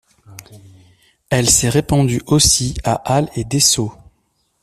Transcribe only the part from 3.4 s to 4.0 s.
Dessau.